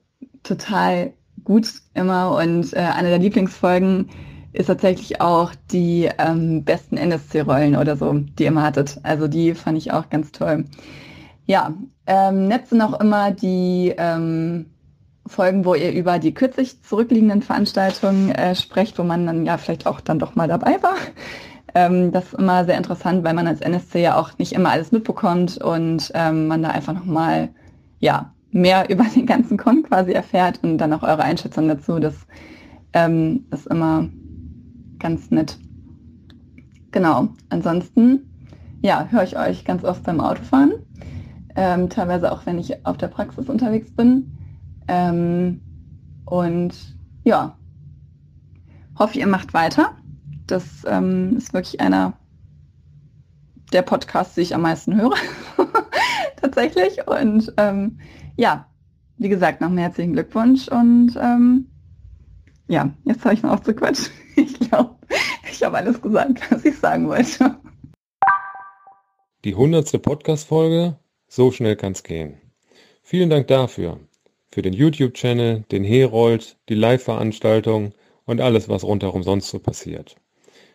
total 0.42 1.12
gut 1.44 1.72
immer. 1.94 2.36
Und 2.36 2.72
äh, 2.74 2.78
eine 2.78 3.08
der 3.08 3.18
Lieblingsfolgen 3.18 4.10
ist 4.52 4.66
tatsächlich 4.66 5.20
auch 5.20 5.52
die 5.70 6.10
ähm, 6.18 6.64
besten 6.64 6.96
NSC-Rollen 6.96 7.76
oder 7.76 7.96
so, 7.96 8.12
die 8.12 8.42
ihr 8.44 8.48
immer 8.48 8.64
hattet. 8.64 8.98
Also 9.02 9.28
die 9.28 9.54
fand 9.54 9.78
ich 9.78 9.92
auch 9.92 10.10
ganz 10.10 10.32
toll. 10.32 10.64
Ja, 11.46 11.72
ähm, 12.06 12.48
nett 12.48 12.68
sind 12.68 12.82
immer 13.00 13.30
die 13.30 13.94
ähm, 13.96 14.66
Folgen, 15.28 15.64
wo 15.64 15.74
ihr 15.74 15.92
über 15.92 16.18
die 16.18 16.34
kürzlich 16.34 16.82
zurückliegenden 16.82 17.42
Veranstaltungen 17.42 18.30
äh, 18.30 18.54
sprecht, 18.54 18.98
wo 18.98 19.02
man 19.02 19.26
dann 19.26 19.46
ja 19.46 19.58
vielleicht 19.58 19.86
auch 19.86 20.00
dann 20.00 20.18
doch 20.18 20.34
mal 20.34 20.48
dabei 20.48 20.82
war. 20.82 20.96
Ähm, 21.74 22.12
das 22.12 22.26
ist 22.26 22.34
immer 22.34 22.64
sehr 22.64 22.78
interessant, 22.78 23.24
weil 23.24 23.34
man 23.34 23.46
als 23.46 23.60
NSC 23.60 24.02
ja 24.02 24.16
auch 24.16 24.36
nicht 24.38 24.52
immer 24.52 24.70
alles 24.70 24.92
mitbekommt 24.92 25.58
und 25.58 26.10
ähm, 26.14 26.46
man 26.46 26.62
da 26.62 26.70
einfach 26.70 26.94
nochmal 26.94 27.50
ja, 28.00 28.32
mehr 28.50 28.88
über 28.90 29.04
den 29.04 29.26
ganzen 29.26 29.56
Con 29.56 29.82
quasi 29.82 30.12
erfährt 30.12 30.60
und 30.62 30.78
dann 30.78 30.92
auch 30.92 31.02
eure 31.02 31.22
Einschätzung 31.22 31.68
dazu. 31.68 31.98
Das 31.98 32.14
ähm, 32.92 33.44
ist 33.50 33.66
immer 33.66 34.08
ganz 34.98 35.30
nett. 35.30 35.58
genau, 36.90 37.28
ansonsten, 37.50 38.28
ja, 38.82 39.06
höre 39.10 39.22
ich 39.22 39.38
euch 39.38 39.64
ganz 39.64 39.84
oft 39.84 40.02
beim 40.02 40.20
Autofahren. 40.20 40.72
Ähm, 41.54 41.88
teilweise 41.88 42.32
auch, 42.32 42.46
wenn 42.46 42.58
ich 42.58 42.86
auf 42.86 42.96
der 42.96 43.08
Praxis 43.08 43.48
unterwegs 43.48 43.90
bin. 43.90 44.32
Ähm, 44.88 45.60
und 46.24 46.74
ja, 47.24 47.56
hoffe, 48.98 49.18
ihr 49.18 49.26
macht 49.26 49.54
weiter. 49.54 49.96
Das 50.46 50.84
ähm, 50.86 51.36
ist 51.36 51.52
wirklich 51.52 51.80
einer 51.80 52.14
der 53.72 53.82
Podcasts, 53.82 54.34
die 54.34 54.42
ich 54.42 54.54
am 54.54 54.62
meisten 54.62 55.00
höre. 55.00 55.14
Tatsächlich. 56.40 57.06
Und 57.06 57.52
ähm, 57.56 57.98
ja, 58.36 58.66
wie 59.18 59.28
gesagt, 59.28 59.60
noch 59.60 59.68
einen 59.68 59.78
herzlichen 59.78 60.12
Glückwunsch 60.12 60.68
und 60.68 61.14
ähm, 61.20 61.66
ja, 62.68 62.90
jetzt 63.04 63.24
habe 63.24 63.34
ich 63.34 63.42
mal 63.42 63.52
aufzuquatschen. 63.52 64.12
Ich 64.36 64.56
glaube, 64.60 64.94
ich 65.50 65.60
habe 65.64 65.78
alles 65.78 66.00
gesagt, 66.00 66.48
was 66.52 66.64
ich 66.64 66.78
sagen 66.78 67.08
wollte. 67.08 67.56
Die 69.44 69.56
hundertste 69.56 69.98
Podcast-Folge, 69.98 70.96
so 71.26 71.50
schnell 71.50 71.74
kann's 71.74 72.04
gehen. 72.04 72.40
Vielen 73.02 73.30
Dank 73.30 73.48
dafür. 73.48 73.98
Für 74.58 74.62
den 74.62 74.72
YouTube-Channel, 74.72 75.62
den 75.70 75.84
Herold, 75.84 76.56
die 76.68 76.74
Live-Veranstaltung 76.74 77.92
und 78.24 78.40
alles, 78.40 78.68
was 78.68 78.82
rundherum 78.82 79.22
sonst 79.22 79.50
so 79.50 79.60
passiert. 79.60 80.16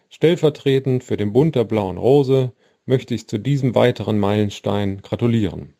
Stellvertretend 0.09 1.03
für 1.03 1.17
den 1.17 1.33
Bund 1.33 1.55
der 1.55 1.65
Blauen 1.65 1.97
Rose 1.97 2.53
möchte 2.85 3.13
ich 3.13 3.27
zu 3.27 3.39
diesem 3.39 3.75
weiteren 3.75 4.19
Meilenstein 4.19 5.01
gratulieren. 5.01 5.73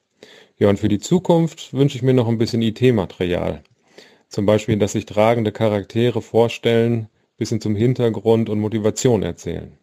Ja, 0.59 0.67
und 0.67 0.79
für 0.79 0.89
die 0.89 0.99
Zukunft 0.99 1.71
wünsche 1.73 1.95
ich 1.95 2.03
mir 2.03 2.13
noch 2.13 2.27
ein 2.27 2.37
bisschen 2.37 2.61
IT-Material. 2.61 3.63
Zum 4.27 4.45
Beispiel, 4.45 4.75
dass 4.75 4.91
sich 4.91 5.05
tragende 5.05 5.53
Charaktere 5.53 6.21
vorstellen, 6.21 7.07
bisschen 7.37 7.61
zum 7.61 7.73
Hintergrund 7.73 8.49
und 8.49 8.59
Motivation 8.59 9.23
erzählen. 9.23 9.77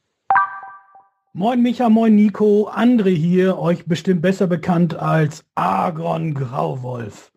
Moin 1.33 1.63
Micha, 1.63 1.89
moin 1.89 2.17
Nico, 2.17 2.69
André 2.69 3.17
hier, 3.17 3.59
euch 3.59 3.87
bestimmt 3.87 4.21
besser 4.21 4.47
bekannt 4.47 4.95
als 4.95 5.43
Argon 5.55 6.35
Grauwolf. 6.35 7.30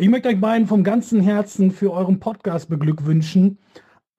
Ich 0.00 0.08
möchte 0.08 0.28
euch 0.28 0.40
beiden 0.40 0.68
vom 0.68 0.84
ganzen 0.84 1.20
Herzen 1.20 1.72
für 1.72 1.92
euren 1.92 2.20
Podcast 2.20 2.68
beglückwünschen. 2.68 3.58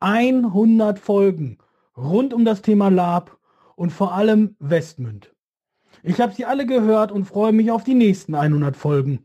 100 0.02 1.00
Folgen 1.00 1.58
rund 1.96 2.34
um 2.34 2.44
das 2.44 2.62
Thema 2.62 2.90
Lab 2.90 3.38
und 3.78 3.92
vor 3.92 4.14
allem 4.14 4.58
Westmünd. 4.60 5.34
Ich 6.04 6.20
habe 6.20 6.34
sie 6.34 6.44
alle 6.44 6.66
gehört 6.66 7.14
und 7.14 7.24
freue 7.24 7.54
mich 7.54 7.72
auf 7.72 7.86
die 7.86 7.94
nächsten 7.94 8.36
100 8.36 8.76
Folgen. 8.76 9.20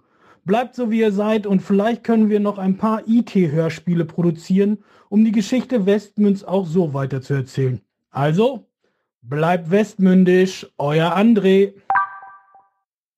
Bleibt 0.44 0.76
so 0.76 0.92
wie 0.92 1.00
ihr 1.00 1.10
seid 1.10 1.44
und 1.48 1.60
vielleicht 1.60 2.04
können 2.04 2.30
wir 2.30 2.38
noch 2.38 2.58
ein 2.58 2.76
paar 2.76 3.02
IT-Hörspiele 3.04 4.04
produzieren, 4.04 4.78
um 5.08 5.24
die 5.24 5.32
Geschichte 5.32 5.86
Westmünds 5.86 6.44
auch 6.44 6.66
so 6.66 6.94
weiter 6.94 7.20
zu 7.20 7.34
erzählen. 7.34 7.80
Also, 8.10 8.68
bleibt 9.22 9.72
westmündisch, 9.72 10.68
euer 10.78 11.16
André. 11.16 11.74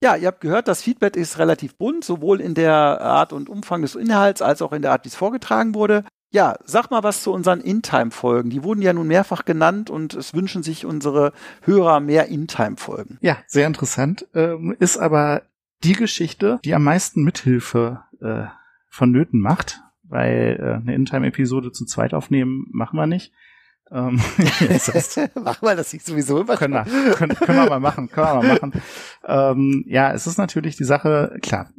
Ja, 0.02 0.14
ihr 0.16 0.28
habt 0.28 0.40
gehört, 0.40 0.68
das 0.68 0.82
Feedback 0.82 1.16
ist 1.16 1.38
relativ 1.38 1.76
bunt, 1.76 2.04
sowohl 2.04 2.40
in 2.40 2.54
der 2.54 3.00
Art 3.00 3.32
und 3.32 3.48
Umfang 3.48 3.82
des 3.82 3.94
Inhalts 3.94 4.42
als 4.42 4.60
auch 4.60 4.72
in 4.72 4.82
der 4.82 4.92
Art, 4.92 5.04
wie 5.04 5.08
es 5.08 5.14
vorgetragen 5.14 5.74
wurde. 5.74 6.04
Ja, 6.30 6.56
sag 6.64 6.90
mal 6.90 7.02
was 7.02 7.22
zu 7.22 7.32
unseren 7.32 7.60
In-Time-Folgen. 7.60 8.50
Die 8.50 8.62
wurden 8.62 8.82
ja 8.82 8.92
nun 8.92 9.06
mehrfach 9.06 9.44
genannt 9.44 9.88
und 9.88 10.12
es 10.12 10.34
wünschen 10.34 10.62
sich 10.62 10.84
unsere 10.84 11.32
Hörer 11.62 12.00
mehr 12.00 12.26
In-Time-Folgen. 12.26 13.16
Ja, 13.22 13.38
sehr 13.46 13.66
interessant. 13.66 14.26
Ähm, 14.34 14.76
ist 14.78 14.98
aber 14.98 15.42
die 15.82 15.94
Geschichte, 15.94 16.58
die 16.64 16.74
am 16.74 16.84
meisten 16.84 17.22
Mithilfe 17.22 18.02
äh, 18.20 18.44
vonnöten 18.90 19.40
macht, 19.40 19.80
weil 20.02 20.58
äh, 20.60 20.82
eine 20.82 20.94
In-Time-Episode 20.94 21.72
zu 21.72 21.86
zweit 21.86 22.12
aufnehmen 22.12 22.66
machen 22.70 22.98
wir 22.98 23.06
nicht. 23.06 23.32
Ähm, 23.90 24.20
das 24.68 24.92
heißt, 24.92 25.20
Mach 25.42 25.62
mal, 25.62 25.76
das 25.76 25.90
sieht 25.90 26.04
sowieso 26.04 26.40
immer 26.40 26.56
können 26.56 26.74
wir, 26.74 26.84
können, 27.14 27.36
können 27.36 27.58
wir 27.58 27.68
mal 27.68 27.80
machen, 27.80 28.08
können 28.10 28.26
wir 28.26 28.34
mal 28.34 28.48
machen. 28.48 28.72
Ähm, 29.24 29.84
ja, 29.86 30.12
es 30.12 30.26
ist 30.26 30.38
natürlich 30.38 30.76
die 30.76 30.84
Sache, 30.84 31.38
klar, 31.42 31.70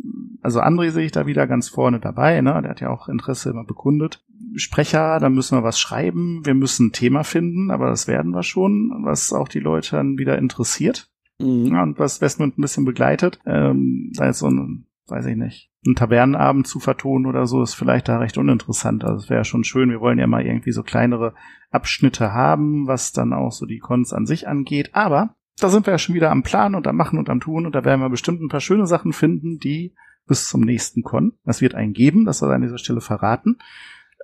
also 0.42 0.62
André 0.62 0.92
sehe 0.92 1.06
ich 1.06 1.12
da 1.12 1.26
wieder 1.26 1.48
ganz 1.48 1.68
vorne 1.68 2.00
dabei, 2.00 2.42
ne? 2.42 2.60
Der 2.62 2.72
hat 2.72 2.80
ja 2.80 2.90
auch 2.90 3.10
Interesse 3.10 3.50
immer 3.50 3.66
bekundet. 3.66 4.24
Sprecher, 4.56 5.20
da 5.20 5.30
müssen 5.30 5.58
wir 5.58 5.64
was 5.64 5.80
schreiben, 5.80 6.46
wir 6.46 6.54
müssen 6.54 6.88
ein 6.88 6.92
Thema 6.94 7.24
finden, 7.24 7.70
aber 7.72 7.90
das 7.90 8.08
werden 8.08 8.32
wir 8.32 8.44
schon, 8.44 9.02
was 9.04 9.34
auch 9.34 9.50
die 9.50 9.60
Leute 9.60 9.98
dann 9.98 10.18
wieder 10.18 10.38
interessiert. 10.38 11.10
Mhm. 11.40 11.68
Ja, 11.68 11.84
und 11.84 12.00
was 12.00 12.22
Westmund 12.22 12.58
ein 12.58 12.62
bisschen 12.62 12.86
begleitet. 12.86 13.40
Ähm, 13.46 14.12
da 14.16 14.30
ist 14.30 14.40
so 14.40 14.48
ein, 14.48 14.87
weiß 15.08 15.26
ich 15.26 15.36
nicht, 15.36 15.72
einen 15.86 15.96
Tavernenabend 15.96 16.68
zu 16.68 16.80
vertonen 16.80 17.26
oder 17.26 17.48
so, 17.48 17.62
ist 17.62 17.76
vielleicht 17.76 18.08
da 18.08 18.18
recht 18.18 18.38
uninteressant. 18.38 19.04
Also 19.04 19.24
es 19.24 19.30
wäre 19.30 19.46
schon 19.46 19.64
schön, 19.64 19.90
wir 19.90 20.02
wollen 20.02 20.20
ja 20.20 20.28
mal 20.28 20.46
irgendwie 20.46 20.72
so 20.72 20.84
kleinere 20.84 21.34
Abschnitte 21.70 22.34
haben, 22.34 22.88
was 22.88 23.12
dann 23.12 23.34
auch 23.34 23.52
so 23.52 23.66
die 23.66 23.80
Cons 23.80 24.14
an 24.14 24.26
sich 24.26 24.48
angeht. 24.48 24.92
Aber 24.94 25.36
da 25.60 25.70
sind 25.70 25.86
wir 25.86 25.94
ja 25.94 25.98
schon 25.98 26.16
wieder 26.16 26.32
am 26.32 26.44
Plan 26.44 26.76
und 26.76 26.88
am 26.88 26.96
Machen 26.96 27.20
und 27.20 27.30
am 27.30 27.40
Tun 27.40 27.66
und 27.66 27.74
da 27.74 27.84
werden 27.86 28.02
wir 28.02 28.10
bestimmt 28.10 28.42
ein 28.42 28.50
paar 28.50 28.62
schöne 28.62 28.88
Sachen 28.88 29.14
finden, 29.14 29.60
die 29.60 29.96
bis 30.28 30.48
zum 30.48 30.62
nächsten 30.62 31.04
Con, 31.04 31.34
das 31.46 31.62
wird 31.62 31.74
einen 31.74 31.94
geben, 31.94 32.26
das 32.26 32.40
soll 32.40 32.54
an 32.54 32.62
dieser 32.62 32.78
Stelle 32.78 33.02
verraten, 33.02 33.58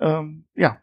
ähm, 0.01 0.45
ja, 0.53 0.77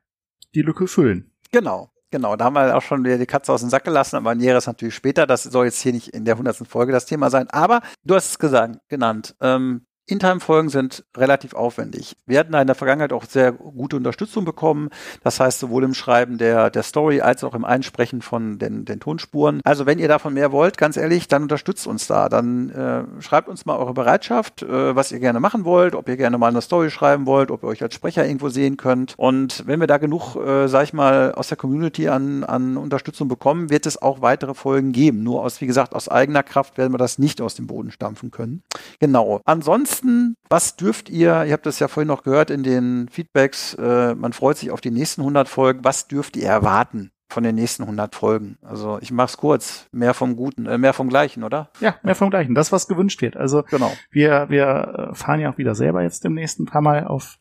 die 0.54 0.62
Lücke 0.62 0.87
füllen. 0.87 1.30
Genau. 1.52 1.90
Genau, 2.12 2.35
da 2.35 2.47
haben 2.47 2.54
wir 2.54 2.76
auch 2.76 2.83
schon 2.83 3.04
wieder 3.04 3.19
die 3.19 3.26
Katze 3.26 3.52
aus 3.52 3.61
dem 3.61 3.71
Sack 3.71 3.85
gelassen, 3.85 4.16
aber 4.16 4.35
Näheres 4.35 4.66
natürlich 4.66 4.97
später. 4.97 5.28
Das 5.28 5.45
soll 5.45 5.66
jetzt 5.66 5.80
hier 5.80 5.92
nicht 5.92 6.09
in 6.09 6.25
der 6.25 6.37
hundertsten 6.37 6.66
Folge 6.66 6.90
das 6.90 7.07
Thema 7.07 7.30
sein. 7.30 7.49
Aber 7.50 7.83
du 8.04 8.16
hast 8.16 8.30
es 8.30 8.38
gesagt, 8.40 8.80
genannt. 8.88 9.37
Ähm, 9.40 9.87
In-Time-Folgen 10.11 10.69
sind 10.69 11.05
relativ 11.17 11.55
aufwendig. 11.55 12.17
Wir 12.26 12.40
hatten 12.40 12.55
in 12.55 12.67
der 12.67 12.76
Vergangenheit 12.76 13.12
auch 13.12 13.25
sehr 13.25 13.52
gute 13.52 13.97
Unterstützung 13.97 14.45
bekommen. 14.45 14.90
Das 15.23 15.40
heißt, 15.40 15.61
sowohl 15.61 15.85
im 15.85 15.95
Schreiben 15.95 16.38
der, 16.38 16.71
der 16.71 16.83
Story 16.83 17.21
als 17.21 17.45
auch 17.45 17.55
im 17.55 17.64
Einsprechen 17.64 18.23
von 18.23 18.59
den, 18.59 18.85
den 18.85 19.00
Tonspuren. 19.00 19.61
Also 19.64 19.87
wenn 19.87 19.99
ihr 19.99 20.09
davon 20.09 20.35
mehr 20.35 20.52
wollt, 20.52 20.79
ganz 20.79 20.97
ehrlich, 20.97 21.29
dann 21.29 21.43
unterstützt 21.43 21.87
uns 21.87 22.07
da. 22.07 22.29
Dann 22.29 22.71
äh, 22.71 23.23
schreibt 23.23 23.49
uns 23.49 23.67
mal 23.67 23.76
eure 23.76 23.95
Bereitschaft, 23.95 24.62
äh, 24.62 24.97
was 24.97 25.12
ihr 25.12 25.21
gerne 25.21 25.40
machen 25.40 25.64
wollt, 25.64 25.95
ob 25.95 26.09
ihr 26.09 26.17
gerne 26.17 26.38
mal 26.38 26.49
eine 26.49 26.61
Story 26.61 26.90
schreiben 26.90 27.26
wollt, 27.26 27.50
ob 27.50 27.62
ihr 27.62 27.69
euch 27.69 27.83
als 27.83 27.95
Sprecher 27.95 28.26
irgendwo 28.26 28.49
sehen 28.49 28.76
könnt. 28.76 29.14
Und 29.17 29.64
wenn 29.67 29.81
wir 29.81 29.87
da 29.87 29.99
genug, 29.99 30.37
äh, 30.37 30.67
sag 30.69 30.85
ich 30.85 30.93
mal, 30.93 31.33
aus 31.33 31.49
der 31.49 31.57
Community 31.57 32.09
an, 32.09 32.45
an 32.45 32.76
Unterstützung 32.76 33.29
bekommen, 33.29 33.71
wird 33.71 33.87
es 33.87 34.00
auch 34.00 34.23
weitere 34.23 34.55
Folgen 34.55 34.93
geben. 34.93 35.23
Nur 35.23 35.43
aus, 35.43 35.61
wie 35.61 35.67
gesagt, 35.67 35.95
aus 35.95 36.09
eigener 36.09 36.43
Kraft 36.43 36.79
werden 36.79 36.93
wir 36.93 36.99
das 36.99 37.19
nicht 37.19 37.40
aus 37.40 37.55
dem 37.55 37.67
Boden 37.67 37.90
stampfen 37.90 38.31
können. 38.31 38.62
Genau. 38.99 39.40
Ansonsten 39.45 40.00
Ansonsten, 40.00 40.37
was 40.49 40.76
dürft 40.76 41.09
ihr, 41.09 41.45
ihr 41.45 41.52
habt 41.52 41.66
das 41.66 41.78
ja 41.78 41.88
vorhin 41.88 42.09
noch 42.09 42.23
gehört 42.23 42.50
in 42.50 42.62
den 42.62 43.09
Feedbacks, 43.09 43.75
äh, 43.75 44.14
man 44.14 44.33
freut 44.33 44.57
sich 44.57 44.71
auf 44.71 44.80
die 44.80 44.90
nächsten 44.90 45.21
100 45.23 45.49
Folgen, 45.49 45.85
was 45.85 46.09
dürft 46.09 46.37
ihr 46.37 46.47
erwarten? 46.47 47.12
von 47.33 47.45
den 47.45 47.54
nächsten 47.54 47.85
100 47.85 48.16
Folgen. 48.16 48.59
Also 48.61 48.99
ich 49.00 49.12
mach's 49.12 49.37
kurz, 49.37 49.88
mehr 49.92 50.14
vom 50.14 50.35
Guten, 50.35 50.66
äh, 50.66 50.78
mehr 50.78 50.92
vom 50.92 51.09
Gleichen, 51.09 51.45
oder? 51.45 51.71
Ja, 51.78 51.95
mehr 52.02 52.16
vom 52.16 52.28
Gleichen. 52.28 52.57
Das, 52.57 52.73
was 52.73 52.88
gewünscht 52.88 53.23
wird. 53.23 53.37
Also 53.37 53.62
genau. 53.62 53.92
wir, 54.11 54.47
wir 54.49 55.12
fahren 55.14 55.38
ja 55.38 55.52
auch 55.52 55.57
wieder 55.57 55.76
selber 55.76 56.02
jetzt 56.02 56.25
demnächst 56.25 56.59
ein 56.59 56.66
paar 56.66 56.83
Mal 56.83 57.07
auf 57.07 57.38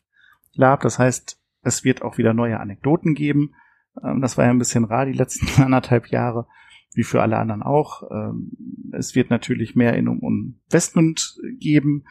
Lab. 0.54 0.82
Das 0.82 1.00
heißt, 1.00 1.40
es 1.62 1.82
wird 1.82 2.02
auch 2.02 2.18
wieder 2.18 2.34
neue 2.34 2.60
Anekdoten 2.60 3.14
geben. 3.14 3.56
Ähm, 4.00 4.20
das 4.20 4.38
war 4.38 4.44
ja 4.44 4.52
ein 4.52 4.58
bisschen 4.58 4.84
rar 4.84 5.06
die 5.06 5.12
letzten 5.12 5.60
anderthalb 5.60 6.06
Jahre 6.06 6.46
wie 6.94 7.04
für 7.04 7.22
alle 7.22 7.38
anderen 7.38 7.62
auch. 7.62 8.10
Ähm, 8.10 8.52
es 8.92 9.14
wird 9.14 9.30
natürlich 9.30 9.76
mehr 9.76 9.94
in 9.94 10.06
Investment 10.06 11.40
geben. 11.58 12.04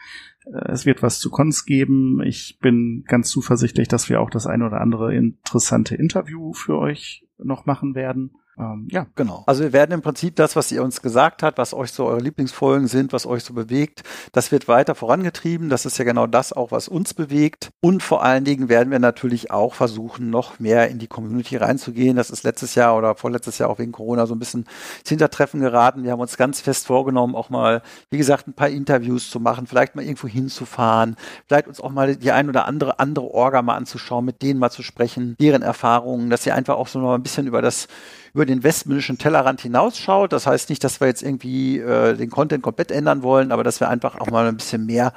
Äh, 0.46 0.72
es 0.72 0.86
wird 0.86 1.02
was 1.02 1.18
zu 1.18 1.30
Cons 1.30 1.64
geben. 1.64 2.22
Ich 2.22 2.58
bin 2.60 3.04
ganz 3.06 3.30
zuversichtlich, 3.30 3.88
dass 3.88 4.08
wir 4.08 4.20
auch 4.20 4.30
das 4.30 4.46
ein 4.46 4.62
oder 4.62 4.80
andere 4.80 5.14
interessante 5.14 5.94
Interview 5.94 6.52
für 6.52 6.78
euch 6.78 7.26
noch 7.38 7.66
machen 7.66 7.94
werden. 7.94 8.32
Ähm, 8.58 8.88
ja, 8.90 9.06
genau. 9.14 9.44
Also 9.46 9.62
wir 9.62 9.72
werden 9.72 9.92
im 9.92 10.02
Prinzip 10.02 10.36
das, 10.36 10.56
was 10.56 10.70
ihr 10.70 10.82
uns 10.82 11.02
gesagt 11.02 11.42
habt, 11.42 11.58
was 11.58 11.72
euch 11.72 11.92
so 11.92 12.06
eure 12.06 12.20
Lieblingsfolgen 12.20 12.88
sind, 12.88 13.12
was 13.12 13.26
euch 13.26 13.44
so 13.44 13.54
bewegt, 13.54 14.02
das 14.32 14.52
wird 14.52 14.68
weiter 14.68 14.94
vorangetrieben. 14.94 15.68
Das 15.70 15.86
ist 15.86 15.98
ja 15.98 16.04
genau 16.04 16.26
das 16.26 16.52
auch, 16.52 16.70
was 16.70 16.88
uns 16.88 17.14
bewegt. 17.14 17.70
Und 17.80 18.02
vor 18.02 18.22
allen 18.22 18.44
Dingen 18.44 18.68
werden 18.68 18.90
wir 18.90 18.98
natürlich 18.98 19.50
auch 19.50 19.74
versuchen, 19.74 20.30
noch 20.30 20.58
mehr 20.58 20.88
in 20.88 20.98
die 20.98 21.06
Community 21.06 21.56
reinzugehen. 21.56 22.16
Das 22.16 22.30
ist 22.30 22.42
letztes 22.42 22.74
Jahr 22.74 22.96
oder 22.96 23.14
vorletztes 23.14 23.58
Jahr 23.58 23.70
auch 23.70 23.78
wegen 23.78 23.92
Corona 23.92 24.26
so 24.26 24.34
ein 24.34 24.38
bisschen 24.38 24.66
ins 25.00 25.08
Hintertreffen 25.08 25.60
geraten. 25.60 26.04
Wir 26.04 26.12
haben 26.12 26.20
uns 26.20 26.36
ganz 26.36 26.60
fest 26.60 26.86
vorgenommen, 26.86 27.34
auch 27.34 27.50
mal, 27.50 27.82
wie 28.10 28.18
gesagt, 28.18 28.46
ein 28.46 28.54
paar 28.54 28.68
Interviews 28.68 29.30
zu 29.30 29.40
machen, 29.40 29.66
vielleicht 29.66 29.96
mal 29.96 30.04
irgendwo 30.04 30.28
hinzufahren, 30.28 31.16
vielleicht 31.46 31.68
uns 31.68 31.80
auch 31.80 31.90
mal 31.90 32.16
die 32.16 32.32
ein 32.32 32.48
oder 32.48 32.66
andere 32.66 32.98
andere 32.98 33.32
Orga 33.32 33.62
mal 33.62 33.76
anzuschauen, 33.76 34.24
mit 34.24 34.42
denen 34.42 34.60
mal 34.60 34.70
zu 34.70 34.82
sprechen, 34.82 35.36
deren 35.40 35.62
Erfahrungen, 35.62 36.30
dass 36.30 36.44
sie 36.44 36.52
einfach 36.52 36.76
auch 36.76 36.88
so 36.88 36.98
noch 36.98 37.14
ein 37.14 37.22
bisschen 37.22 37.46
über 37.46 37.62
das 37.62 37.88
über 38.34 38.46
den 38.46 38.62
westmännischen 38.62 39.18
Tellerrand 39.18 39.60
hinausschaut. 39.60 40.32
Das 40.32 40.46
heißt 40.46 40.70
nicht, 40.70 40.84
dass 40.84 41.00
wir 41.00 41.08
jetzt 41.08 41.22
irgendwie 41.22 41.78
äh, 41.78 42.16
den 42.16 42.30
Content 42.30 42.62
komplett 42.62 42.90
ändern 42.90 43.22
wollen, 43.22 43.52
aber 43.52 43.64
dass 43.64 43.80
wir 43.80 43.88
einfach 43.88 44.20
auch 44.20 44.30
mal 44.30 44.46
ein 44.46 44.56
bisschen 44.56 44.86
mehr 44.86 45.12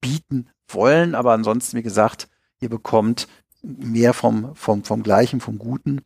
bieten 0.00 0.48
wollen. 0.68 1.14
Aber 1.14 1.32
ansonsten, 1.32 1.76
wie 1.76 1.82
gesagt, 1.82 2.28
ihr 2.60 2.68
bekommt 2.68 3.28
mehr 3.62 4.12
vom, 4.12 4.54
vom, 4.54 4.84
vom 4.84 5.02
Gleichen, 5.02 5.40
vom 5.40 5.58
Guten. 5.58 6.02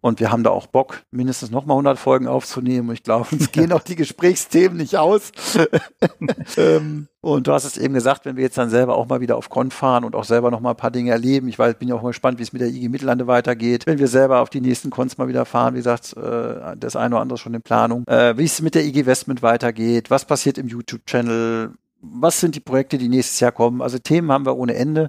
Und 0.00 0.20
wir 0.20 0.30
haben 0.30 0.42
da 0.42 0.50
auch 0.50 0.66
Bock, 0.66 1.02
mindestens 1.10 1.50
nochmal 1.50 1.76
100 1.76 1.98
Folgen 1.98 2.26
aufzunehmen. 2.26 2.90
Ich 2.92 3.02
glaube, 3.02 3.26
uns 3.32 3.50
gehen 3.52 3.72
auch 3.72 3.82
die 3.82 3.96
Gesprächsthemen 3.96 4.76
nicht 4.76 4.96
aus. 4.96 5.32
ähm, 6.58 7.08
und 7.22 7.46
du 7.46 7.52
hast 7.52 7.64
es 7.64 7.78
eben 7.78 7.94
gesagt, 7.94 8.26
wenn 8.26 8.36
wir 8.36 8.42
jetzt 8.42 8.58
dann 8.58 8.68
selber 8.68 8.98
auch 8.98 9.06
mal 9.06 9.22
wieder 9.22 9.36
auf 9.36 9.48
Con 9.48 9.70
fahren 9.70 10.04
und 10.04 10.14
auch 10.14 10.24
selber 10.24 10.50
noch 10.50 10.60
mal 10.60 10.70
ein 10.70 10.76
paar 10.76 10.90
Dinge 10.90 11.10
erleben. 11.10 11.48
Ich 11.48 11.58
weiß, 11.58 11.76
bin 11.76 11.88
ja 11.88 11.94
auch 11.94 12.02
mal 12.02 12.08
gespannt, 12.08 12.38
wie 12.38 12.42
es 12.42 12.52
mit 12.52 12.60
der 12.60 12.68
IG 12.68 12.90
Mittellande 12.90 13.26
weitergeht. 13.26 13.86
Wenn 13.86 13.98
wir 13.98 14.08
selber 14.08 14.40
auf 14.40 14.50
die 14.50 14.60
nächsten 14.60 14.90
Cons 14.90 15.16
mal 15.16 15.28
wieder 15.28 15.46
fahren, 15.46 15.72
wie 15.72 15.78
gesagt, 15.78 16.14
äh, 16.18 16.76
das 16.76 16.96
eine 16.96 17.14
oder 17.14 17.22
andere 17.22 17.38
schon 17.38 17.54
in 17.54 17.62
Planung. 17.62 18.04
Äh, 18.06 18.36
wie 18.36 18.44
es 18.44 18.60
mit 18.60 18.74
der 18.74 18.84
IG 18.84 19.06
Westment 19.06 19.42
weitergeht, 19.42 20.10
was 20.10 20.26
passiert 20.26 20.58
im 20.58 20.68
YouTube-Channel, 20.68 21.72
was 22.02 22.40
sind 22.40 22.54
die 22.54 22.60
Projekte, 22.60 22.98
die 22.98 23.08
nächstes 23.08 23.40
Jahr 23.40 23.52
kommen. 23.52 23.80
Also 23.80 23.98
Themen 23.98 24.30
haben 24.30 24.44
wir 24.44 24.58
ohne 24.58 24.74
Ende 24.74 25.08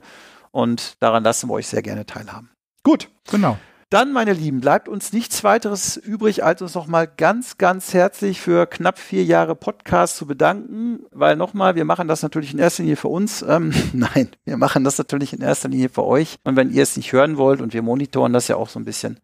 und 0.55 0.95
daran 1.01 1.23
lassen 1.23 1.49
wir 1.49 1.53
euch 1.55 1.67
sehr 1.67 1.81
gerne 1.81 2.05
teilhaben. 2.05 2.49
Gut. 2.81 3.09
Genau. 3.29 3.57
Dann, 3.89 4.13
meine 4.13 4.33
Lieben, 4.33 4.61
bleibt 4.61 4.87
uns 4.87 5.11
nichts 5.11 5.43
weiteres 5.43 5.97
übrig, 5.97 6.43
als 6.43 6.61
uns 6.61 6.73
nochmal 6.73 7.07
ganz, 7.07 7.57
ganz 7.57 7.93
herzlich 7.93 8.39
für 8.39 8.65
knapp 8.65 8.97
vier 8.97 9.23
Jahre 9.25 9.55
Podcast 9.55 10.15
zu 10.15 10.25
bedanken, 10.25 11.01
weil 11.11 11.35
nochmal, 11.35 11.75
wir 11.75 11.83
machen 11.83 12.07
das 12.07 12.23
natürlich 12.23 12.53
in 12.53 12.59
erster 12.59 12.83
Linie 12.83 12.95
für 12.95 13.09
uns. 13.09 13.41
Ähm, 13.41 13.73
nein, 13.93 14.29
wir 14.45 14.55
machen 14.55 14.85
das 14.85 14.97
natürlich 14.97 15.33
in 15.33 15.41
erster 15.41 15.67
Linie 15.67 15.89
für 15.89 16.05
euch. 16.05 16.37
Und 16.45 16.55
wenn 16.55 16.71
ihr 16.71 16.83
es 16.83 16.95
nicht 16.95 17.11
hören 17.11 17.37
wollt 17.37 17.61
und 17.61 17.73
wir 17.73 17.81
monitoren 17.81 18.31
das 18.31 18.47
ja 18.47 18.55
auch 18.55 18.69
so 18.69 18.79
ein 18.79 18.85
bisschen, 18.85 19.19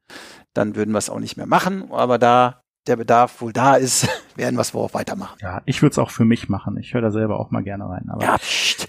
dann 0.54 0.76
würden 0.76 0.92
wir 0.92 1.00
es 1.00 1.10
auch 1.10 1.20
nicht 1.20 1.38
mehr 1.38 1.48
machen. 1.48 1.92
Aber 1.92 2.18
da 2.18 2.62
der 2.88 2.98
Bedarf 2.98 3.42
wohl 3.42 3.54
da 3.54 3.76
ist, 3.76 4.08
werden 4.36 4.56
wir 4.56 4.62
es 4.62 4.74
wohl 4.74 4.84
auch 4.84 4.94
weitermachen. 4.94 5.38
Ja, 5.42 5.62
ich 5.66 5.82
würde 5.82 5.92
es 5.92 5.98
auch 5.98 6.12
für 6.12 6.26
mich 6.26 6.50
machen. 6.50 6.78
Ich 6.78 6.94
höre 6.94 7.02
da 7.02 7.12
selber 7.12 7.40
auch 7.40 7.52
mal 7.52 7.64
gerne 7.64 7.88
rein. 7.88 8.10
Aber 8.10 8.24
ja, 8.24 8.38
pst. 8.38 8.88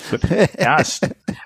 ja, 0.59 0.77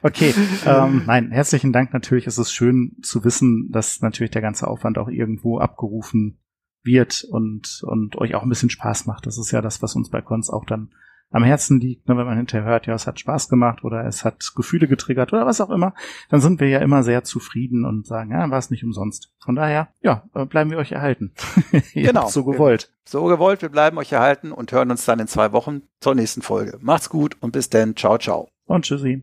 okay. 0.03 0.35
Ähm, 0.65 1.03
nein, 1.07 1.31
herzlichen 1.31 1.73
Dank. 1.73 1.93
Natürlich 1.93 2.27
ist 2.27 2.39
es 2.39 2.53
schön 2.53 2.97
zu 3.03 3.25
wissen, 3.25 3.71
dass 3.71 4.01
natürlich 4.01 4.31
der 4.31 4.43
ganze 4.43 4.69
Aufwand 4.69 4.99
auch 4.99 5.09
irgendwo 5.09 5.59
abgerufen 5.59 6.39
wird 6.83 7.25
und, 7.25 7.83
und 7.83 8.17
euch 8.17 8.35
auch 8.35 8.43
ein 8.43 8.49
bisschen 8.49 8.71
Spaß 8.71 9.07
macht. 9.07 9.27
Das 9.27 9.39
ist 9.39 9.51
ja 9.51 9.61
das, 9.61 9.83
was 9.83 9.97
uns 9.97 10.11
bei 10.11 10.23
Cons 10.23 10.51
auch 10.51 10.65
dann 10.65 10.91
am 11.31 11.45
Herzen 11.45 11.81
liegt, 11.81 12.09
ne, 12.09 12.17
wenn 12.17 12.27
man 12.27 12.37
hinterher 12.37 12.67
hört, 12.67 12.87
ja, 12.87 12.95
es 12.95 13.07
hat 13.07 13.21
Spaß 13.21 13.49
gemacht 13.49 13.85
oder 13.85 14.07
es 14.07 14.25
hat 14.25 14.53
Gefühle 14.55 14.89
getriggert 14.89 15.33
oder 15.33 15.47
was 15.47 15.61
auch 15.61 15.71
immer, 15.71 15.95
dann 16.29 16.41
sind 16.41 16.61
wir 16.61 16.69
ja 16.69 16.79
immer 16.79 17.03
sehr 17.03 17.25
zufrieden 17.25 17.85
und 17.85 18.07
sagen, 18.07 18.31
ja, 18.31 18.49
war 18.51 18.59
es 18.59 18.71
nicht 18.71 18.85
umsonst. 18.85 19.33
Von 19.39 19.57
daher, 19.57 19.89
ja, 20.01 20.25
äh, 20.35 20.47
bleiben 20.47 20.71
wir 20.71 20.79
euch 20.79 20.93
erhalten. 20.93 21.33
genau. 21.95 22.29
So 22.29 22.45
gewollt. 22.45 22.93
So 23.05 23.25
gewollt, 23.25 23.63
wir 23.63 23.69
bleiben 23.69 23.99
euch 23.99 24.13
erhalten 24.13 24.53
und 24.53 24.73
hören 24.73 24.91
uns 24.91 25.05
dann 25.05 25.19
in 25.19 25.29
zwei 25.29 25.53
Wochen 25.53 25.83
zur 26.01 26.15
nächsten 26.15 26.43
Folge. 26.43 26.79
Macht's 26.81 27.09
gut 27.09 27.37
und 27.41 27.53
bis 27.53 27.71
dann. 27.71 27.97
Ciao, 27.97 28.19
ciao. 28.19 28.49
Und 28.65 28.85
tschüssi. 28.85 29.23